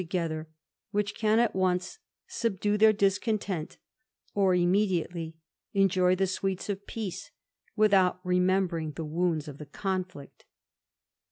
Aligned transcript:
together, 0.03 0.49
which 0.89 1.13
can 1.13 1.37
at 1.37 1.53
once 1.55 1.99
subdue 2.25 2.75
their 2.75 2.91
discontent^ 2.91 3.77
ot 4.35 4.55
immediately 4.57 5.35
enjoy 5.75 6.15
the 6.15 6.25
sweets 6.25 6.69
of 6.69 6.87
peace, 6.87 7.29
without 7.75 8.19
remembeJ> 8.25 8.81
ing 8.81 8.91
the 8.93 9.05
wounds 9.05 9.47
of 9.47 9.59
the 9.59 9.65
conflict. 9.67 10.43